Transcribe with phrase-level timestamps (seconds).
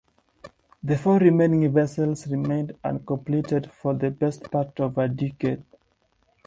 [0.83, 5.63] The four remaining vessels remained uncompleted for the best part of a decade.